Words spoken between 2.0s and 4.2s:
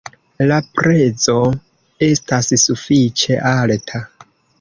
estas sufiĉe alta.